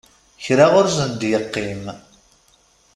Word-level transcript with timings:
Kra 0.43 0.65
ur 0.79 0.87
sen-d-yeqqim. 0.97 1.83